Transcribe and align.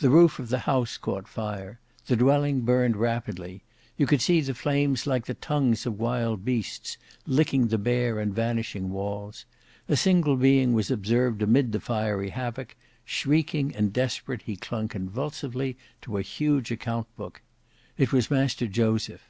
The 0.00 0.10
roof 0.10 0.38
of 0.38 0.50
the 0.50 0.58
house 0.68 0.98
caught 0.98 1.26
fire: 1.26 1.80
the 2.04 2.16
dwelling 2.16 2.66
burned 2.66 2.96
rapidly; 2.98 3.62
you 3.96 4.06
could 4.06 4.20
see 4.20 4.42
the 4.42 4.52
flames 4.52 5.06
like 5.06 5.24
the 5.24 5.32
tongues 5.32 5.86
of 5.86 5.98
wild 5.98 6.44
beasts, 6.44 6.98
licking 7.26 7.68
the 7.68 7.78
bare 7.78 8.18
and 8.20 8.34
vanishing 8.34 8.90
walls; 8.90 9.46
a 9.88 9.96
single 9.96 10.36
being 10.36 10.74
was 10.74 10.90
observed 10.90 11.40
amid 11.40 11.72
the 11.72 11.80
fiery 11.80 12.28
havoc, 12.28 12.76
shrieking 13.06 13.74
and 13.74 13.90
desperate 13.94 14.42
he 14.42 14.56
clung 14.56 14.86
convulsively 14.86 15.78
to 16.02 16.18
a 16.18 16.20
huge 16.20 16.70
account 16.70 17.06
book, 17.16 17.40
It 17.96 18.12
was 18.12 18.30
Master 18.30 18.66
Joseph. 18.66 19.22